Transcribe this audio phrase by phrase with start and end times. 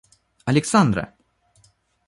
[0.45, 1.13] Александра